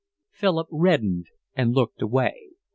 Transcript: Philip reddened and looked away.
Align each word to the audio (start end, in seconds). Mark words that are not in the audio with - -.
Philip 0.31 0.67
reddened 0.71 1.27
and 1.53 1.75
looked 1.75 2.01
away. 2.01 2.53